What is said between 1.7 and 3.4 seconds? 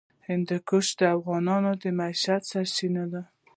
د معیشت سرچینه ده.